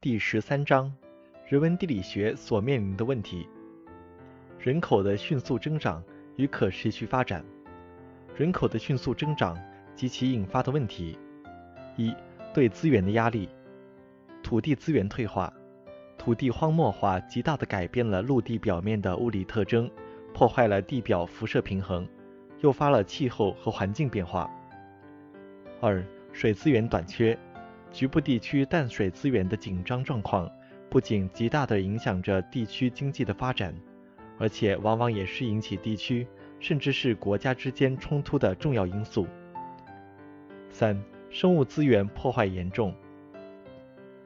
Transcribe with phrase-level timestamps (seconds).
[0.00, 0.94] 第十三章：
[1.48, 3.48] 人文地理学所面临的问题。
[4.56, 6.00] 人口的迅速增长
[6.36, 7.44] 与可持续发展。
[8.36, 9.58] 人口的迅速增长
[9.96, 11.18] 及其引发的问题：
[11.96, 12.14] 一、
[12.54, 13.48] 对资源的压力。
[14.40, 15.52] 土地资源退化，
[16.16, 19.90] 土地荒漠化极大地改变了陆地表面的物理特征，
[20.32, 22.08] 破坏了地表辐射平衡，
[22.60, 24.48] 诱发了气候和环境变化。
[25.80, 27.36] 二、水资源短缺，
[27.90, 30.50] 局部地区淡水资源的紧张状况，
[30.88, 33.74] 不仅极大地影响着地区经济的发展，
[34.38, 36.26] 而且往往也是引起地区
[36.60, 39.26] 甚至是国家之间冲突的重要因素。
[40.70, 42.94] 三、生物资源破坏严重。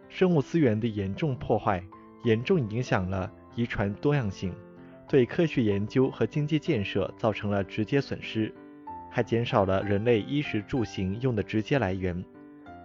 [0.08, 1.82] 生物资源的严重破坏，
[2.24, 4.52] 严重影响了遗传多样性，
[5.08, 8.52] 对科学研究和经济建设造成了直接损失，
[9.10, 12.22] 还减少了人类衣食住行用的直接来源，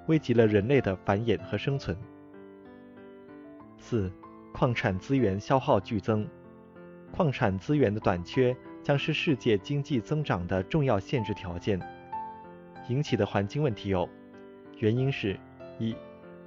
[0.07, 1.95] 危及了人类的繁衍和生存。
[3.77, 4.11] 四、
[4.53, 6.27] 矿产资源消耗剧增，
[7.11, 11.79] 矿产资源的短缺将是世界经济增长的重要限制条件。
[12.89, 14.09] 引起的环境问题有：
[14.79, 15.39] 原因是
[15.77, 15.95] 一。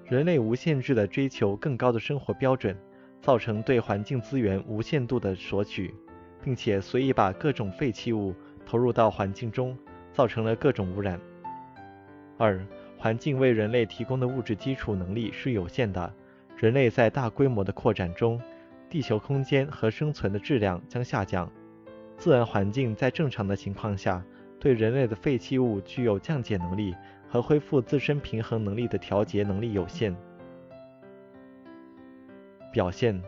[0.04, 2.76] 人类无限制的追求更高的生活标准，
[3.20, 5.94] 造成对环境资源无限度的索取，
[6.42, 8.34] 并且随意把各种废弃物
[8.66, 9.78] 投入到环境中，
[10.12, 11.20] 造成了各种污染。
[12.38, 12.58] 二、
[13.00, 16.12] 环境为人类提供的物质基础能力是有限的，
[16.56, 18.38] 人类在大规模的扩展中，
[18.90, 21.50] 地球空间和生存的质量将下降。
[22.18, 24.22] 自然环境在正常的情况下，
[24.60, 26.94] 对人类的废弃物具有降解能力。
[27.32, 30.12] 和恢复自身平衡能力的调节能力有限。
[32.72, 33.22] 表现：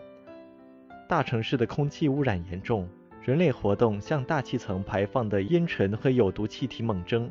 [1.09, 2.89] 大城市的空气污染严重，
[3.23, 7.31] 人类活动向大气层排放的烟尘和有毒气体猛增。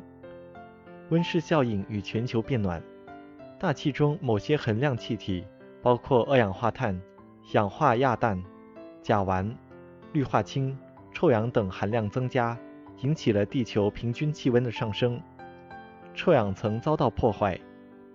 [1.12, 2.82] 温室效应与全球变暖，
[3.58, 5.44] 大气中某些恒量气体，
[5.82, 6.98] 包括二氧化碳、
[7.52, 8.42] 氧化亚氮、
[9.02, 9.54] 甲烷、
[10.14, 10.74] 氯化氢、
[11.12, 12.58] 臭氧等含量增加，
[13.02, 15.20] 引起了地球平均气温的上升。
[16.14, 17.60] 臭氧层遭到破坏，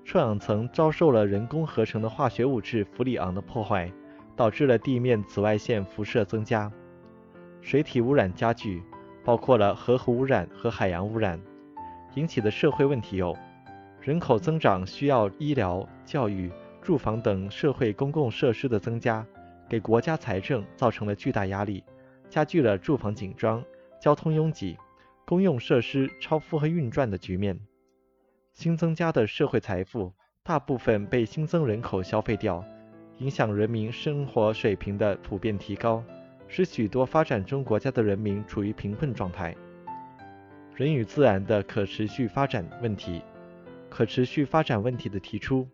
[0.04, 3.92] 臭氧层遭受了人工合成的化学物质氟里昂的破坏，
[4.36, 6.72] 导致了地面紫外线辐射增加。
[7.62, 8.82] 水体污染加剧，
[9.24, 11.40] 包括了河湖污染和海洋污染。
[12.16, 13.38] 引起的社会问题有：
[14.02, 16.52] 人口增长需要医疗、教育、
[16.82, 19.26] 住房等社会公共设施的增加，
[19.70, 21.84] 给国家财政造成了巨大压力，
[22.30, 23.64] 加剧了住房紧张、
[24.02, 24.78] 交通拥挤、
[25.26, 27.60] 公用设施超负荷运转的局面。
[28.54, 32.64] 新增加的社会财富大部分被新增人口消费掉，
[33.20, 36.04] 影响人民生活水平的普遍提高，
[36.48, 39.56] 使许多发展中国家的人民处于贫困状态。
[40.78, 43.20] 人与自然的可持续发展问题，
[43.90, 45.68] 可持续发展问题的提出。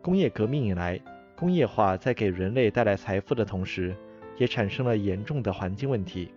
[0.00, 0.96] 工业革命以来，
[1.34, 3.96] 工业化在给人类带来财富的同时，
[4.36, 6.32] 也产生了严重的环境问题。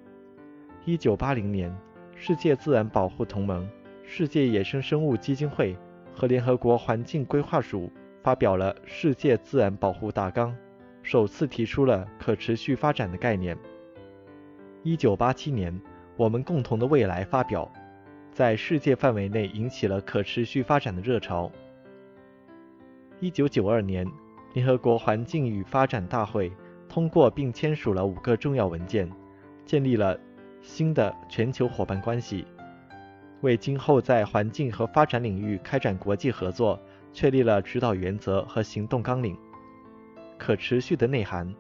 [0.84, 1.72] 一九八零年，
[2.16, 3.70] 世界自然保护同盟。
[4.04, 5.78] 世界野生生物基金会
[6.16, 7.88] 和联合国环境规划署
[8.24, 10.50] 发表了《世界自然保护大纲》，
[11.04, 13.56] 首次提出了可持续发展的概念。
[14.86, 15.72] 1987年，
[16.18, 17.72] 《我们共同的未来》发表，
[18.32, 21.52] 在世界范围内引起了可持续发展的热潮。
[23.20, 24.08] 1992年，
[24.54, 26.52] 联合国环境与发展大会
[26.88, 29.12] 通过并签署了五个重要文件，
[29.66, 30.18] 建立了
[30.62, 32.46] 新的全球伙伴关系。
[33.42, 36.80] 为今后在环境和发展领域开展国际合作
[37.12, 39.36] 确立了指导原则和行动纲领。
[40.38, 41.54] 可持续的内涵，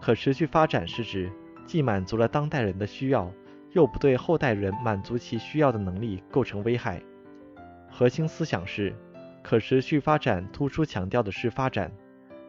[0.00, 1.30] 可持续发展是指
[1.66, 3.30] 既满足了当代人的需要，
[3.72, 7.02] 又不对后代人满足其需要的能力构成危害。
[7.90, 8.94] 核心思想是，
[9.42, 11.90] 可持续发展突出强调的是发展，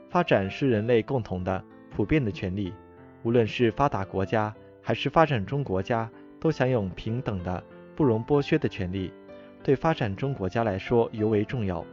[0.09, 2.73] 发展是人类共同的、普遍的权利，
[3.23, 7.63] 无论是发达国家还是发展中国家，都享有平等的。
[7.95, 9.13] 不容剥削的权利，
[9.61, 11.85] 对发展中国家来说尤为重要。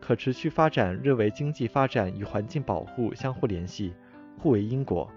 [0.00, 3.92] 可持续发展认为经济发展与环境保护相互联系，
[4.38, 5.10] 互为因果。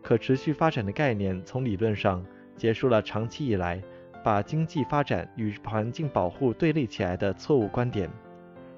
[0.00, 2.24] 可持续发展的概念从理论上
[2.62, 3.82] 结束了长期以来
[4.22, 8.08] 把经济发展与环境保护对立起来的错误观点。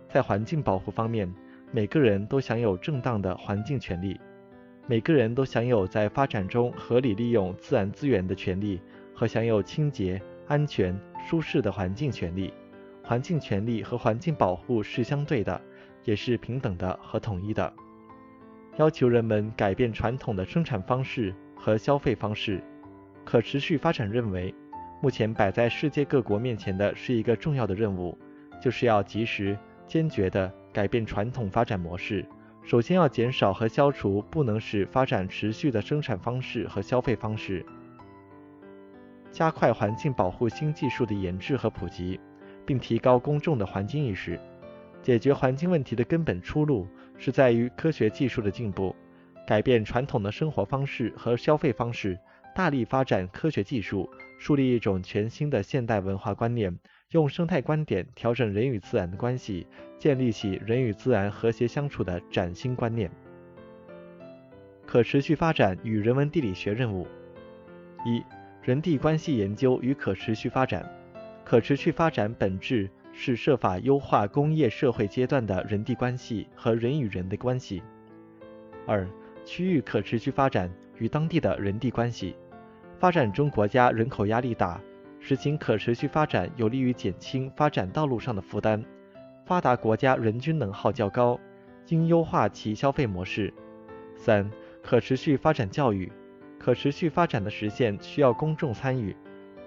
[0.08, 1.30] 在环境保护方面，
[1.70, 4.18] 每个人都享有正当的环境权利，
[4.86, 8.80] 每个人都享有在发展中合理利用自然资源的权利
[9.14, 10.18] 和享有清洁。
[10.46, 10.98] 安全、
[11.28, 12.54] 舒适的环境权利，
[13.02, 15.60] 环境权利和环境保护是相对的，
[16.04, 17.70] 也是平等的和统一的。
[18.78, 22.62] 要求人们改变传统的生产方式和消费方式。
[23.24, 24.54] 可持续发展认为，
[25.00, 28.16] 目前摆在世界各国面前的是一个重要的任务，
[28.60, 32.24] 就是要及时、坚决地改变传统发展模式，
[32.62, 37.64] 首先要减少和消除不能使发展持续的生产方式和消费方式，
[39.30, 42.18] 加快环境保护新技术的研制和普及，
[42.64, 44.38] 并提高公众的环境意识。
[45.02, 46.86] 解决环境问题的根本出路
[47.18, 48.96] 是在于科学技术的进步，
[49.46, 52.18] 改变传统的生活方式和消费方式，
[52.54, 54.08] 大力发展科学技术，
[54.38, 56.78] 树立一种全新的现代文化观念。
[57.10, 59.66] 用生态观点调整人与自然的关系，
[59.98, 63.10] 建立起人与自然和谐相处的崭新观念。
[64.86, 67.06] 可持续发展与人文地理学任务：
[68.04, 68.22] 一、
[68.62, 70.88] 人地关系研究与可持续发展。
[71.44, 77.82] 可持续发展本质是设法优化工业社会阶段的人地关系和人与人的关系。
[78.86, 79.06] 二、
[79.44, 82.34] 区域可持续发展与当地的人地关系。
[82.98, 84.80] 发展中国家人口压力大。
[85.20, 88.84] 实行可持续发展有利于减轻发展道路上的负担。
[89.46, 91.40] 发达国家人均能耗较高，
[91.88, 93.52] 应优化其消费模式。
[94.16, 94.50] 三、
[94.82, 96.12] 可持续发展教育。
[96.58, 99.14] 可持续发展的实现需要公众参与，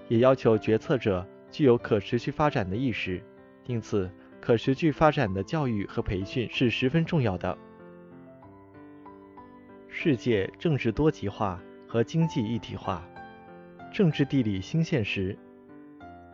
[0.08, 3.22] 也要求决策者具有可持续发展的意识。
[3.68, 4.10] 因此，
[4.42, 7.56] 可持续发展的教育和培训是十分重要的。
[9.88, 13.02] 世界政治多极化和经济一体化，
[13.92, 15.38] 政治地理新现实。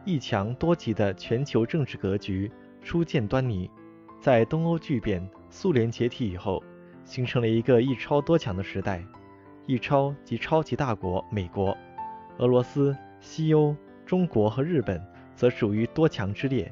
[0.03, 2.51] 一强多极的全球政治格局
[2.81, 3.69] 初见端倪，
[4.19, 6.61] 在东欧剧变、苏联解体以后，
[7.05, 9.01] 形成了一个一超多强的时代。
[9.65, 11.77] 一超即超级大国美国、
[12.39, 13.73] 俄罗斯、西欧、
[14.05, 15.01] 中国和日本
[15.35, 16.69] 则属于多强之列。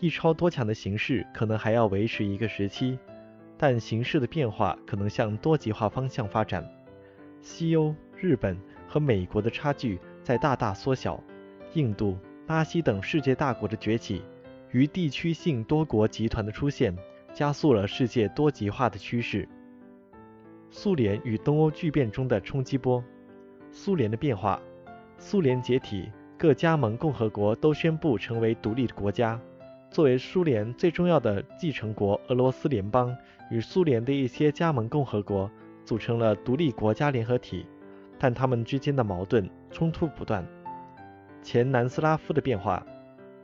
[0.00, 2.98] 一超多强的形势可能还要维持一个时期，
[3.56, 6.62] 但形势的变化可能向多极化方向发展。
[7.40, 8.56] 西欧、日本
[8.86, 11.22] 和美国的差距在大大缩小，
[11.74, 12.16] 印度。
[12.46, 14.24] 巴西等世界大国的崛起
[14.72, 16.92] 与地区性多国集团的出现，
[17.32, 19.48] 加速了世界多极化的趋势。
[20.68, 23.04] 苏联与东欧剧变中的冲击波，
[23.70, 24.60] 苏联的变化，
[25.16, 29.40] 苏联解体，各加盟共和国都宣布成为独立的国家。
[29.88, 33.16] 作为苏联最重要的继承国，俄罗斯联邦
[33.48, 35.48] 与苏联的一些加盟共和国
[35.84, 37.66] 组成了独立国家联合体，
[38.18, 40.46] 但他们之间的矛盾冲突不断。
[41.42, 42.84] 前南斯拉夫的变化，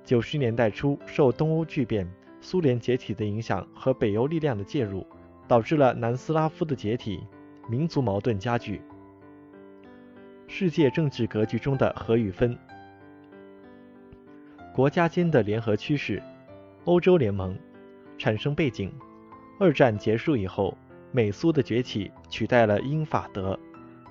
[0.04, 2.06] 九十年代初受东欧剧变、
[2.40, 5.06] 苏联解体的影响和北欧力量的介入，
[5.48, 7.26] 导致了南斯拉夫的解体，
[7.68, 8.80] 民族矛盾加剧。
[10.46, 12.56] 世界政治格局中的合与分，
[14.72, 16.22] 国家间的联合趋势，
[16.84, 17.58] 欧洲联盟
[18.16, 18.92] 产生背景：
[19.58, 20.76] 二战结束以后，
[21.16, 23.58] 美苏的崛起取代了英法德。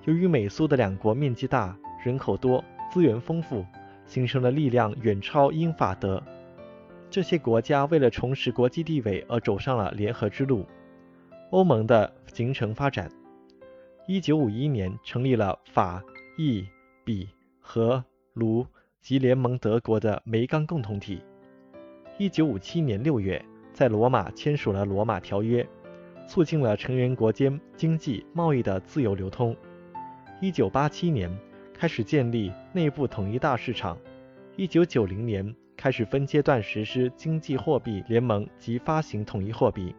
[0.05, 2.65] 由于美苏的两国面积大，人口多。
[2.91, 3.63] 资源丰富，
[4.07, 6.23] 形成的力量远超英法德。
[7.11, 10.65] 这些国家为了重拾国际地位而走上了联合之路。
[11.51, 13.07] 欧盟的形成发展，
[14.07, 16.01] 一九五一年成立了法、
[16.37, 16.65] 意、
[17.03, 17.29] 比、
[17.59, 18.03] 和、
[18.33, 18.65] 卢
[19.01, 21.21] 及联盟德国的煤钢共同体。
[22.17, 23.43] 一九五七年六月，
[23.73, 25.67] 在罗马签署了罗马条约，
[26.27, 29.55] 促进了成员国间经济贸易的自由流通。
[30.41, 31.29] 一九八七年。
[31.77, 33.97] 开始建立内部统一大市场。
[34.55, 39.93] 一九九零年开始分阶段实施经济货币联盟及发行统一货币。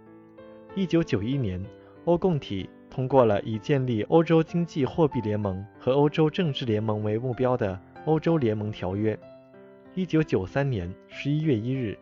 [0.75, 1.63] 一九九一年，
[2.07, 9.17] 欧共体通过了以建立欧洲经济货币联盟和欧洲政治联盟为目标的欧洲联盟条约。
[9.95, 11.99] 一九九三年十一月一日，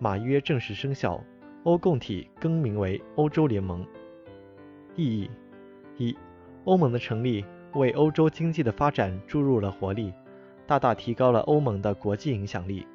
[0.00, 1.22] 马约正式生效，
[1.64, 3.86] 欧共体更名为欧洲联盟。
[4.96, 5.30] 意义：
[5.96, 6.16] 一、
[6.64, 7.44] 欧盟的成立。
[7.74, 10.12] 为欧洲经济的发展注入了活力，
[10.66, 12.86] 大大提高了欧盟的国际影响力。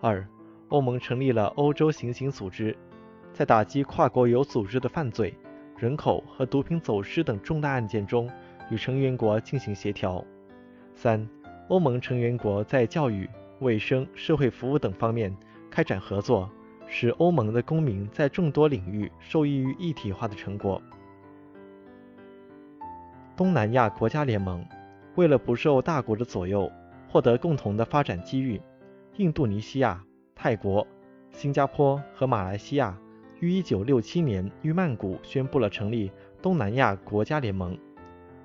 [0.00, 0.24] 二、
[0.68, 2.76] 欧盟成立了欧洲行刑组织，
[3.32, 5.34] 在打击跨国有组织的犯罪、
[5.76, 8.30] 人口和毒品走私等重大案件中，
[8.70, 10.24] 与成员国进行协调。
[10.94, 11.28] 三、
[11.66, 15.36] 欧盟成员国在教育、卫生、社会服务等方面
[15.68, 16.48] 开展合作，
[16.86, 20.80] 使欧盟的公民在众多领域受益于一体化的成果。
[23.36, 24.64] 东南亚国家联盟
[25.14, 26.70] 为了不受大国的左右，
[27.08, 28.60] 获得共同的发展机遇，
[29.16, 30.02] 印度尼西亚、
[30.34, 30.86] 泰国、
[31.30, 32.96] 新加坡和马来西亚
[33.40, 37.76] 于1967年于曼谷宣布了成立东南亚国家联盟，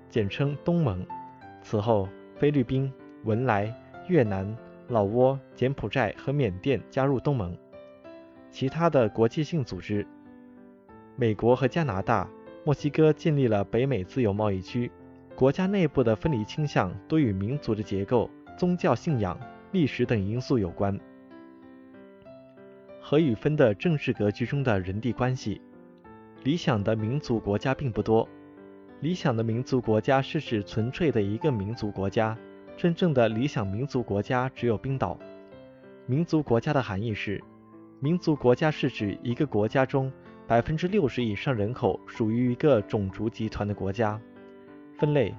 [0.09, 1.05] 简称东盟。
[1.61, 2.91] 此后，菲律宾、
[3.23, 3.73] 文莱、
[4.07, 4.57] 越南、
[4.87, 7.55] 老挝、柬埔寨和缅甸加入东盟。
[8.51, 10.05] 其他的国际性组织，
[11.15, 12.29] 美国和加拿大。
[12.63, 14.91] 墨西哥建立了北美自由贸易区。
[15.35, 19.39] 国家内部的分离倾向多与民族的结构、宗教信仰、
[19.71, 20.99] 历史等因素有关。
[22.99, 25.59] 何与分的政治格局中的人地关系：
[26.43, 28.29] 理想的民族国家并不多。
[28.99, 32.37] 理想的民族国家是指纯粹的一个民族国家，
[32.77, 35.17] 真正的理想民族国家只有冰岛。
[36.05, 37.41] 民族国家的含义是，
[38.03, 40.11] 民族国家是指一个国家中
[40.47, 44.19] 百分之六十以上人口属于一个种族集团的国家。
[44.97, 45.35] 分类：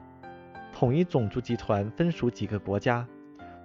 [0.72, 3.04] 统一种族集团分属几个国家，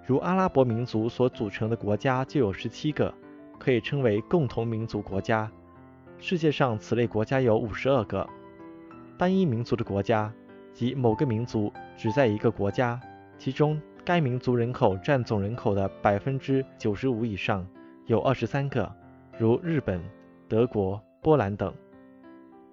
[0.04, 3.14] 如阿拉伯民族所组成的国家就有十七个，
[3.56, 5.48] 可以称为共同民族国家。
[6.18, 8.28] 世界上此类国家有五十二个。
[9.16, 10.32] 单一民族的国家，
[10.72, 13.00] 即某个民族只在一个国家，
[13.38, 17.64] 其中该民族人口占总人口的百分之九十五以上，
[18.08, 18.90] 有二十三个，
[19.38, 20.02] 如日本、
[20.48, 21.70] 德国、波兰等；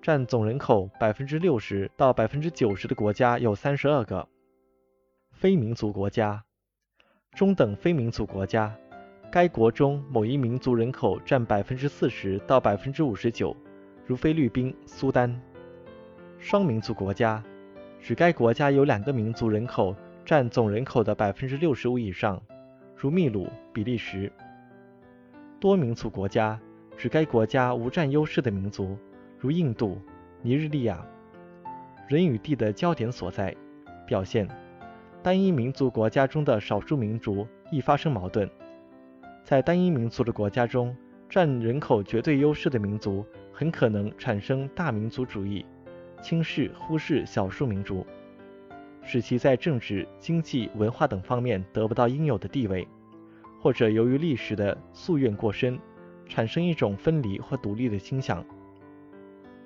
[0.01, 4.25] 占总人口百分之六十到百分之九十的国家有三十二个。
[5.33, 6.41] 非民族国家，
[7.33, 8.73] 中等非民族国家，
[9.29, 13.53] 该国中某一民族人口占百分之四十到百分之五十九，
[14.05, 15.37] 如菲律宾、苏丹。
[16.39, 17.43] 双民族国家，
[17.99, 22.41] 指该国家有两个民族人口占总人口的百分之六十五以上，
[22.95, 24.31] 如秘鲁、比利时。
[25.59, 26.59] 多民族国家，
[26.97, 28.97] 指该国家无占优势的民族，
[29.39, 29.99] 如印度、
[30.41, 31.05] 尼日利亚。
[32.07, 33.55] 人与地的焦点所在，
[34.05, 34.47] 表现
[35.23, 38.49] 单一民族国家中的少数民族易发生矛盾。
[39.43, 40.95] 在单一民族的国家中，
[41.29, 45.65] 占人口绝对优势的民族很可能产生大民族主义。
[46.21, 48.05] 轻视、忽视少数民族，
[49.03, 52.87] 使其在政治、经济、文化等方面得不到应有的地位，
[53.65, 55.79] 或者由于历史的夙愿过深，
[56.27, 58.45] 产生一种分离或独立的倾向。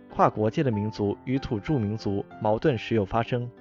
[0.09, 3.51] 跨国界的民族与土著民族矛盾时有发生。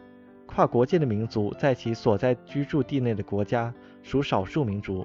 [0.47, 5.05] 跨国界的民族在其所在居住地内的国家属少数民族，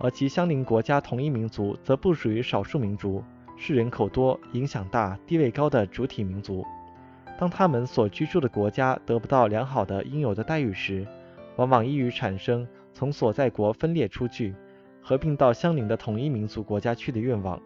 [0.00, 3.22] 而其相邻国家同一民族则不属于少数民族，
[3.56, 6.64] 是人口多、影响大、地位高的主体民族。
[7.38, 11.06] 当他们所居住的国家得不到良好的应有的待遇时，
[11.54, 14.52] 往往易于产生从所在国分裂出去，
[15.04, 17.60] 合并到相邻的统一民族国家去的愿望。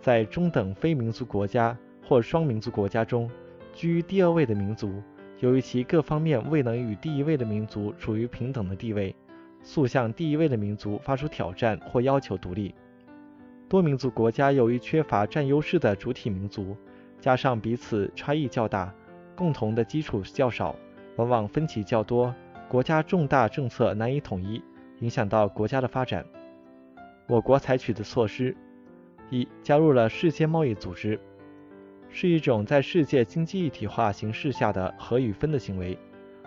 [0.00, 3.28] 在中等非民族国家或双民族国家中，
[3.74, 5.02] 居于第二位的民族，
[5.40, 9.14] 由于其各方面未能与第一位的民族处于平等的地位，
[9.62, 12.74] 速向第一位的民族发出挑战或要求独立。
[13.68, 16.76] 多民族国家由于缺乏占优势的主体民族。
[17.20, 18.90] 加上彼此差异较大，
[19.36, 20.74] 共同的基础较少，
[21.16, 22.34] 往往分歧较多，
[22.66, 24.62] 国家重大政策难以统一，
[25.00, 26.24] 影响到国家的发展。
[27.26, 28.56] 我国采取的措施：
[29.28, 31.20] 一、加入了世界贸易组织，
[32.08, 35.98] 是一种在世界经济一体化形势下的合与分的行为。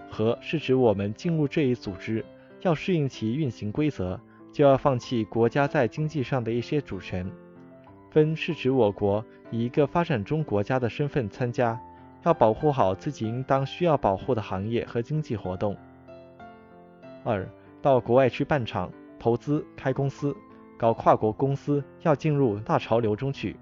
[0.10, 2.24] 和是指我们进入这一组织，
[2.62, 4.20] 要适应其运行规则，
[4.52, 7.28] 就要放弃国家在经济上的一些主权。
[8.12, 11.80] 分是指我国以一个发展中国家的身份参加，
[12.24, 15.76] 要保护好自己应当需要保护的行业和经济活动。
[17.24, 17.50] 二，
[17.84, 20.34] 到国外去办厂、投资、开公司、
[20.78, 23.58] 搞跨国公司，要进入大潮流中去。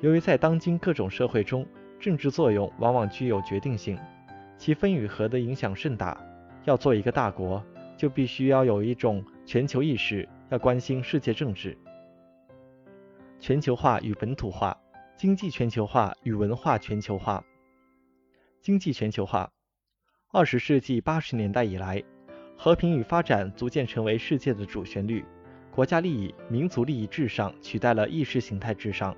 [0.00, 1.66] 由于在当今各种社会中，
[1.98, 3.98] 政治作用往往具有决定性，
[4.58, 6.14] 其分与合的影响甚大。
[6.64, 7.64] 要做一个大国，
[7.96, 11.76] 就必须要有一种全球意识，要关心世界政治。
[13.38, 14.76] 全球化与本土化，
[15.16, 17.42] 经济全球化与文化全球化。
[18.60, 19.50] 经济全球化，
[20.30, 22.02] 二十世纪八十年代以来，
[22.62, 25.24] 和平与发展逐渐成为世界的主旋律，
[25.70, 29.16] 国家利益、民族利益至上取代了意识形态至上，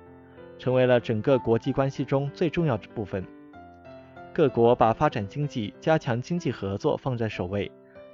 [0.57, 3.21] 成为了整个国际关系中最重要的部分。
[4.33, 7.69] 各国把发展经济、加强经济合作放在首位，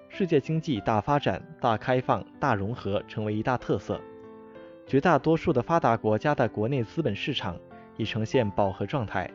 [0.07, 4.01] 世界经济大发展、大开放、大融合成为一大特色。
[4.87, 7.55] 绝大多数的发达国家的国内资本市场
[7.97, 9.29] 已呈现饱和状态，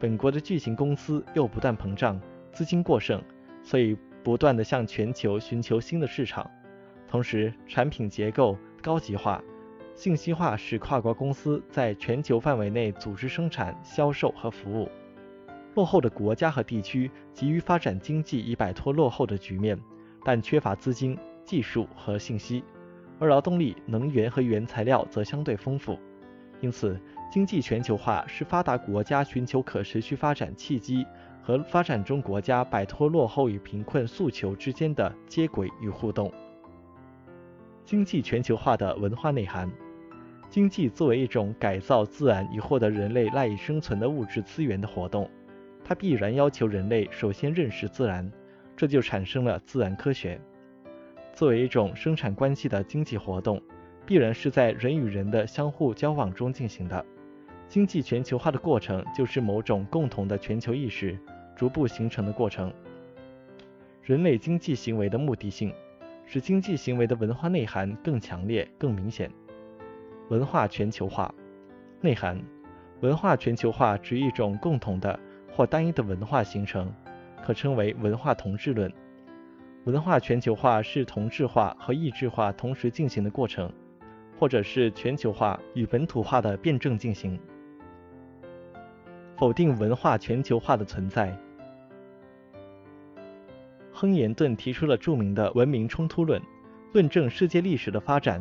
[0.00, 3.22] 本国的巨型公司又不断膨胀，资金过剩，
[3.62, 3.96] 所以
[4.28, 6.50] 不断地向全球寻求新的市场。
[7.06, 9.42] 同时，产品结构高级化、
[9.94, 14.90] 信息化使跨国公司在全球范围内组织生产、销售和服务。
[15.74, 19.80] 落后的国家和地区急于发展经济以摆脱落后的局面，
[20.22, 22.62] 但缺乏资金、技术和信息。
[23.18, 25.98] 而劳动力、能源和原材料则相对丰富，
[26.60, 27.00] 因此，
[27.32, 31.06] 经济全球化是发达国家寻求可持续发展契机
[31.48, 36.30] 和发展中国家摆脱落后与贫困诉求之间的接轨与互动。
[37.86, 39.66] 经济全球化的文化内涵：
[40.50, 45.26] 经济作为一种改造自然以获得人类赖以生存的物质资源的活动，
[45.82, 48.30] 它必然要求人类首先认识自然，
[48.76, 50.38] 这就产生了自然科学。
[51.32, 53.58] 作为一种生产关系的经济活动，
[54.04, 57.02] 必然是在人与人的相互交往中进行的。
[57.66, 61.18] 经济全球化的过程就是某种共同的全球意识
[61.58, 62.72] 逐步形成的过程。
[64.04, 65.74] 人类经济行为的目的性，
[66.24, 69.28] 使经济行为的文化内涵更强烈、更明显。
[70.28, 71.34] 文化全球化
[72.00, 72.40] 内涵：
[73.00, 75.18] 文化全球化指一种共同的
[75.50, 76.90] 或单一的文化形成，
[77.44, 78.92] 可称为文化同质论。
[79.84, 83.72] 文化全球化是同质化和异质化同时进行的过程，
[84.38, 87.36] 或者是全球化与本土化的辩证进行。
[89.36, 91.36] 否定文化全球化的存在。
[94.00, 96.40] 亨廷顿提出了著名的文明冲突论，
[96.92, 98.40] 论证世界历史的发展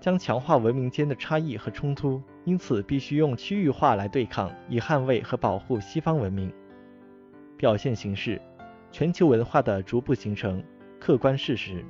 [0.00, 6.50] 将强化文明间的差异和冲突，因此必须用区域化来对抗，以捍卫和保护西方文明。
[7.58, 8.40] 表现形式：
[8.90, 10.64] 全球文化的逐步形成。
[10.98, 11.84] 客观事实：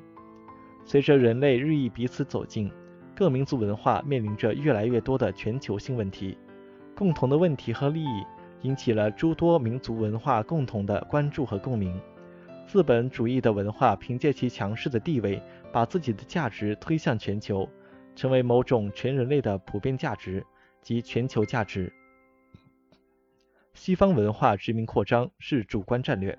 [0.84, 2.68] 随着人类日益彼此走近，
[3.14, 6.36] 各民族文化面临着越来越多的全球性问题。
[6.96, 8.24] 共同的问题和利益
[8.62, 11.96] 引起了诸多民族文化共同的关注和共鸣。
[12.68, 17.66] 资本主义的文化凭借其强势的地位，把自己的价值推向全球，
[18.14, 20.44] 成为某种全人类的普遍价值
[20.82, 21.90] 及全球价值。
[23.72, 26.38] 西方文化殖民扩张是主观战略，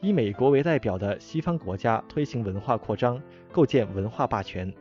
[0.00, 4.74] 以美国为代表的西方国家推行文化扩张，构建文化霸权，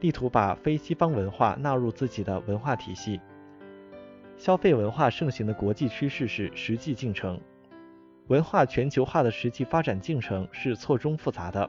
[0.00, 3.18] 力图把非西方文化纳入自己的文化体系。
[4.36, 7.40] 消费文化盛行的国际趋势是实际进程，
[8.28, 11.68] 文化全球化的实际发展进程是错综复杂的，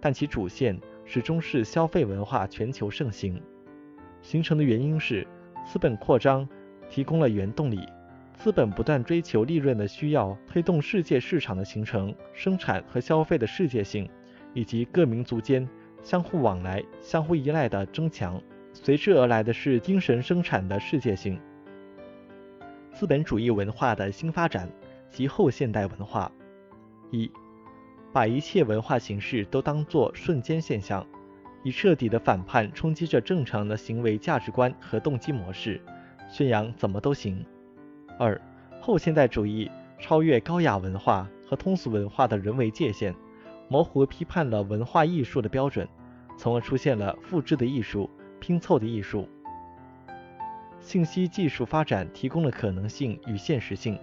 [0.00, 3.40] 但其主线始终是消费文化全球盛行。
[4.20, 5.26] 形成的原因是
[5.64, 6.46] 资本扩张
[6.90, 7.80] 提供了原动力，
[8.34, 14.08] 资本不断追求利润的需要推动世界市场的形成，生产和消费的世界性
[14.52, 15.66] 以及各民族间
[16.02, 18.40] 相互往来、相互依赖的增强，
[18.72, 21.40] 随之而来的是精神生产的世界性。
[22.92, 24.68] 资本主义文化的新发展
[25.16, 26.30] 及后现代文化。
[27.10, 27.30] 一、
[28.12, 31.06] 把一切文化形式都当作瞬间现象，
[31.62, 35.80] 以彻底的反叛冲击着正常的行为价值观和动机模式，
[36.28, 37.42] 宣扬怎么都行。
[38.18, 38.38] 二、
[38.78, 43.14] 后现代主义超越高雅文化和通俗文化的人为界限，
[43.70, 45.88] 模糊批判了文化艺术的标准，
[46.36, 49.26] 从而出现了复制的艺术、拼凑的艺术。
[50.78, 53.98] 信息技术发展提供了可能性与现实性。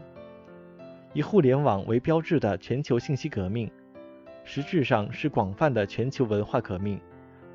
[1.13, 3.69] 以互联网为标志的全球信息革命，
[4.43, 6.99] 实质上是广泛的全球文化革命。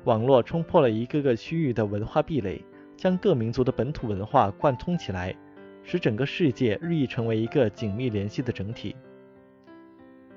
[0.05, 2.63] 网络冲破了一个个区域的文化壁垒，
[2.95, 5.35] 将各民族的本土文化贯通起来，
[5.83, 8.95] 使整个世界日益成为一个紧密联系的整体。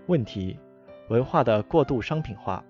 [0.07, 0.59] 问题：
[1.09, 2.65] 文化的过度商品化，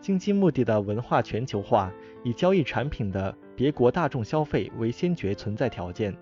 [0.00, 1.92] 经济目的的文化全球化，
[2.24, 3.34] 以交易产品的。
[3.58, 6.16] 别国大众消费为先决存在条件，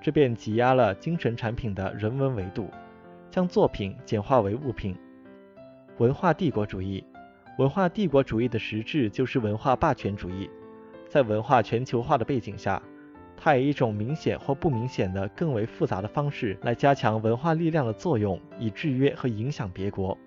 [0.00, 2.70] 这便挤压了精神产品的人文维度，
[3.38, 4.96] 将作品简化为物品。
[5.98, 7.04] 文化帝国主义，
[7.56, 10.50] 文化帝国主义的实质就是文化霸权主义。
[11.08, 12.82] 在文化全球化的背景下，
[13.36, 20.18] 它以一种明显或不明显的更为复杂的方式来加强文化力量的作用，以制约和影响别国。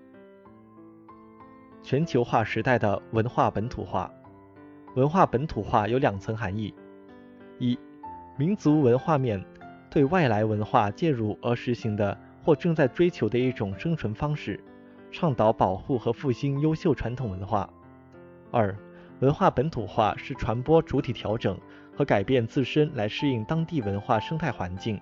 [1.83, 4.09] 全球化时代的文化本土化。
[4.95, 6.73] 文化本土化有两层含义：
[7.59, 7.77] 一、
[8.37, 9.43] 民族文化面
[9.89, 14.59] 对外来文化介入而实行的或正在追求的一种生存方式，
[15.11, 17.69] 倡导保护和复兴优秀传统文化；
[18.51, 18.75] 二、
[19.19, 21.59] 文化本土化是传播主体调整
[21.95, 24.99] 和改变自身来适应当地文化生态环境，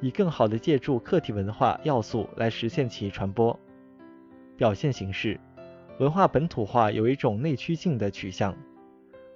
[0.00, 3.58] 以更好地借助客体文化要素来实现其传播。
[4.56, 5.38] 表现形式：
[6.00, 8.56] 文化本土化有一种内驱性的取向。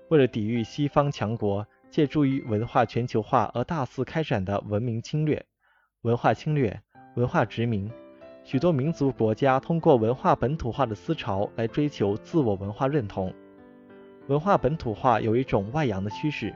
[0.08, 5.42] 为了抵御西方强国借助于文化全球化而大肆开展的文明侵略、
[6.02, 6.82] 文化侵略、
[7.14, 7.90] 文化殖民，
[8.42, 13.30] 许多民族国家通过文化本土化的思潮来追求自我文化认同。
[14.28, 16.54] 文化本土化有一种外扬的趋势，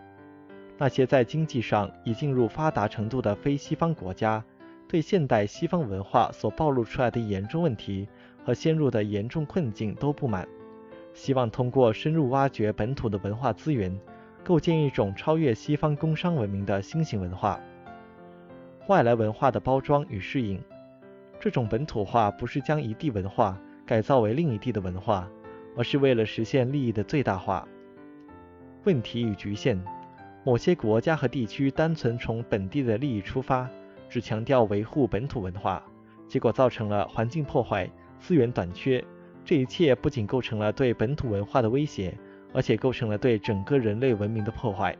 [0.78, 4.42] 那些在经济上已进入发达程度的非西方国家，
[4.88, 8.08] 对现代西方文化所暴露出来的严重问题
[8.42, 10.48] 和陷入的严重困境都不满。
[11.12, 13.94] 希望通过深入挖掘本土的文化资源，
[14.42, 17.60] 构建一种超越西方工商文明的新型文化。
[18.88, 20.62] 外来文化的包装与适应，
[21.40, 25.28] 这种本土化不是将一地文化改造为另一地的文化，
[25.76, 27.66] 而是为了实现利益的最大化。
[28.84, 29.76] 问题与局限，
[30.44, 33.68] 某些国家和地区单纯从本地的利益出发，
[34.08, 35.82] 只强调维护本土文化，
[36.28, 39.02] 结果造成了环境破坏、资源短缺。
[39.44, 42.16] 这一切不仅构成了对本土文化的威胁，
[42.52, 44.96] 而且构成了对整个人类文明的破坏。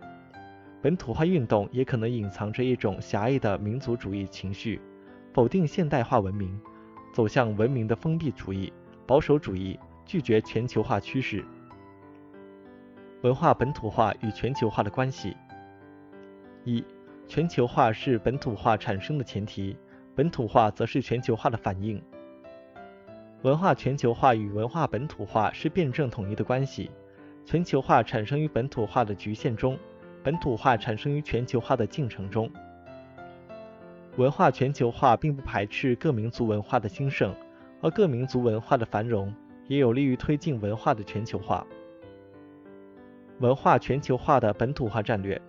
[0.86, 4.80] 本土化运动也可能隐藏着一种狭隘的民族主义情绪，
[5.34, 6.60] 否定现代化文明，
[7.12, 8.72] 走向文明的封闭主义、
[9.04, 11.44] 保守主义，拒绝全球化趋势。
[13.22, 15.36] 文化本土化与全球化的关系：
[16.62, 16.84] 一、
[17.26, 19.76] 全球化是本土化产生的前提，
[20.14, 22.00] 本土化则是全球化的反应。
[23.42, 26.92] 文化全球化与文化本土化是辩证统一的关系。
[27.44, 29.76] 全球化产生于本土化的局限中，
[30.26, 32.50] 本土化产生于全球化的进程中。
[34.16, 37.32] 文化全球化并不排斥各民族文化的兴盛，
[37.80, 39.32] 而各民族文化的繁荣
[39.68, 41.64] 也有利于推进文化的全球化。
[43.38, 45.40] 文化全球化的本土化战略，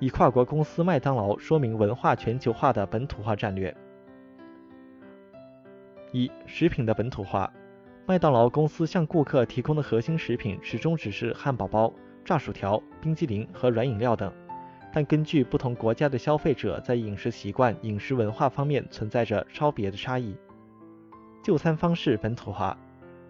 [0.00, 3.72] 以跨国公司麦当劳说明文化全球化的本土化战略。
[6.10, 7.48] 一、食品的本土化。
[8.06, 11.92] 麦当劳公司向顾客提供的核心食品始终只是汉堡包、
[12.24, 14.32] 炸薯条、冰激凌和软饮料等，
[14.92, 20.34] 但根据不同国家的消费者在饮食习惯、饮食文化方面存在着超别的差异。
[21.42, 22.76] 就餐方式本土化，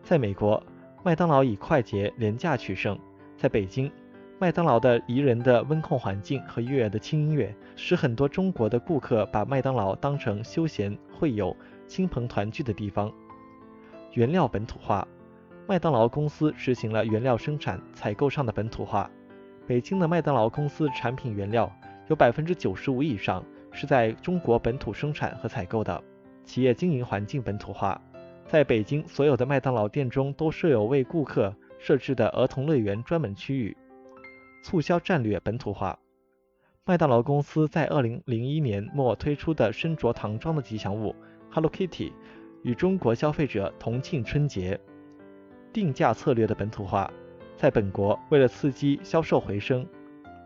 [0.03, 0.63] 在美国，
[1.05, 2.97] 麦当劳以快捷廉价取胜；
[3.37, 3.91] 在北京，
[4.39, 11.57] 麦当劳的宜人的温控环境和悦耳的轻音乐，使很多中国的顾客把麦当劳当成休闲、会友、
[11.87, 13.13] 亲朋团聚的地方。
[14.15, 15.07] 原料本土化，
[15.69, 19.09] 麦当劳公司实行了原料生产采购上的本土化。
[19.67, 21.73] 北京的麦当劳公司产品原料
[22.09, 26.03] 有百分之九十五以上是在中国本土生产和采购的。
[26.45, 28.01] 企业经营环境本土化，
[28.47, 33.77] 在北京所有的麦当劳店中都设有为顾客设置的儿童乐园专门区域。
[34.65, 35.99] 促销战略本土化，
[36.85, 41.15] 麦当劳公司在二零零一年末推出的身着唐装的吉祥物
[41.51, 42.13] Hello Kitty。
[42.63, 44.79] 与中国消费者同庆春节，
[45.73, 47.11] 定价策略的本土化，
[47.61, 49.87] 在本国为了刺激销售回升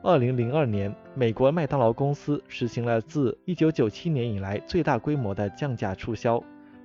[0.03, 6.43] ，2002年，美国麦当劳公司实行了自1997年以来最大规模的降价促销，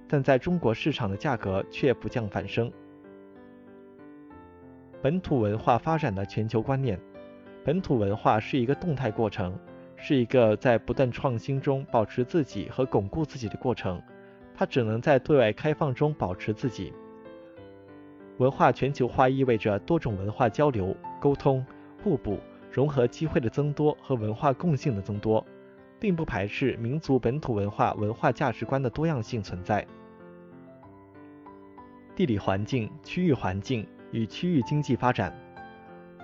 [0.07, 2.71] 但在中国市场的价格却不降反升。
[5.01, 6.99] 本土文化发展的全球观念，
[7.65, 9.57] 本土文化是一个动态过程，
[9.95, 13.99] 是一个在不断创新中保持自己和巩固自己的过程。
[14.53, 16.93] 它只能在对外开放中保持自己。
[18.39, 21.65] 文化全球化意味着多种文化交流、沟通、
[22.01, 22.39] 互补、
[22.71, 25.45] 融合机会的增多和文化共性的增多，
[25.99, 29.85] 并不排斥民族本土文化文化价值观的多样性存在。
[32.15, 35.37] 地理环境、区域环境与区域经济发展。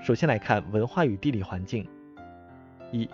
[0.01, 1.86] 首先来看文化与地理环境。
[2.93, 3.10] 一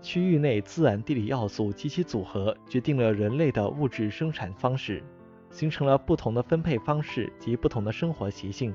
[0.00, 5.02] 区域内自然地理要素及其组合，决定了人类的物质生产方式，
[5.54, 8.74] 形成了不同的分配方式及不同的生活习性，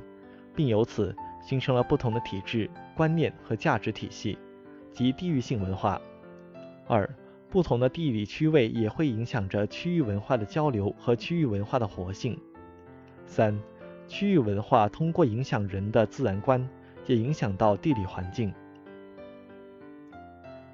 [0.56, 4.38] 并由此形成了不同的体制、观念和价值体系，
[4.94, 6.02] 及地域性文化。
[6.88, 7.08] 二、
[7.50, 12.40] 不同的地理区位也会影响着区域文化的交流和区域文化的活性。
[13.26, 13.60] 三、
[14.08, 16.66] 区域文化通过影响人的自然观，
[17.08, 18.54] 也影响到地理环境。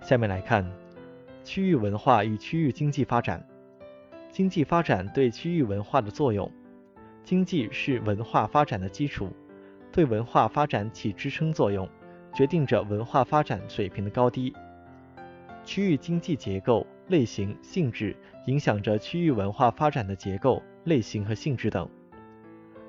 [0.02, 0.72] 下面来看
[1.44, 3.44] 区域文化与区域经济发展。
[4.36, 6.52] 经济发展对区域文化的作用。
[7.24, 9.30] 经济是文化发展的基础，
[9.93, 11.88] 对文化发展起支撑作用，
[12.34, 14.54] 决定着文化发展水平的高低。
[15.63, 18.13] 区域经济结构、类型、性质
[18.48, 21.89] 影响着区域文化发展的结构、类型和性质等。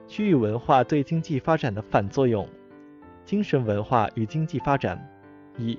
[0.08, 2.44] 区域文化对经济发展的反作用。
[3.24, 5.00] 精神文化与经济发展。
[5.56, 5.78] 一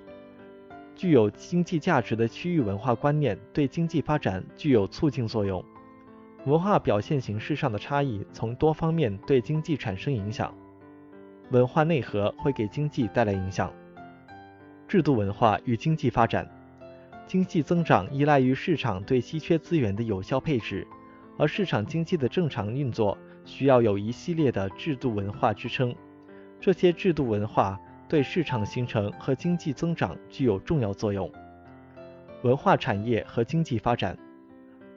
[0.98, 5.64] 具有经济价值的区域文化观念对经济发展具有促进作用。
[6.46, 10.52] 文化表现形式上的差异从多方面对经济产生影响。
[11.52, 13.72] 文化内核会给经济带来影响。
[14.88, 16.50] 制度文化与经济发展。
[17.28, 20.88] 经济增长依赖于市场对稀缺资源的有效配置，
[21.38, 25.94] 而市场经济的正常运作需要有一系列的制度文化支撑。
[26.60, 27.80] 这些制度文化。
[28.08, 31.32] 对市场形成和经济增长具有重要作用。
[32.44, 34.18] 文化产业和经济发展，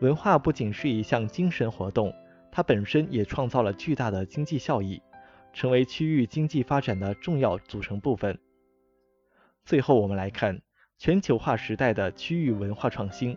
[0.01, 2.15] 文化不仅是一项精神活动，
[2.53, 5.03] 它本身也创造了巨大的经济效益，
[5.53, 8.39] 成为区域经济发展的重要组成部分。
[9.65, 10.61] 最后，我们来看
[10.99, 13.37] 全球化时代的区域文化创新。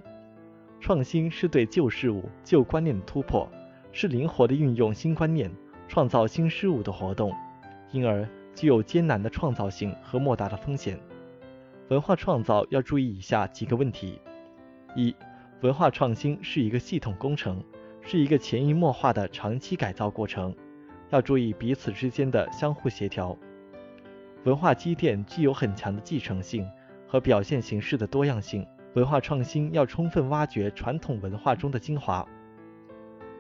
[0.80, 3.50] 创新是对旧事物、旧观念的突破，
[3.94, 5.50] 是灵活的运用新观念、
[5.88, 7.34] 创造新事物的活动，
[7.92, 8.28] 因而。
[8.54, 11.00] 具有艰难的创造性和莫大的风险。
[11.90, 14.20] 文化创造要注意以下几个问题：
[14.96, 15.16] 一、
[15.62, 17.64] 文化创新是一个系统工程，
[18.02, 20.56] 是一个潜移默化的长期改造过程，
[21.10, 23.38] 要注意彼此之间的相互协调。
[24.46, 26.70] 文化积淀具有很强的继承性
[27.08, 28.66] 和表现形式的多样性。
[28.96, 32.24] 文化创新要充分挖掘传统文化中的精华。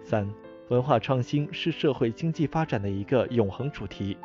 [0.02, 0.28] 三、
[0.70, 4.18] 文化创新是社会经济发展的一个永恒主题。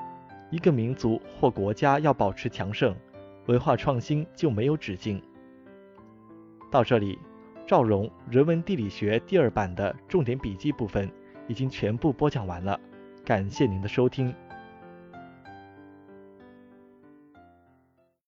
[0.51, 2.95] 一个民族或国家要保持强盛，
[3.47, 5.23] 文化创新就没有止境。
[6.71, 7.19] 到这里，
[7.67, 11.11] 赵荣人文地理学第二版的重点笔记部分
[11.47, 12.79] 已经全部播讲完了，
[13.25, 14.35] 感谢您的收听。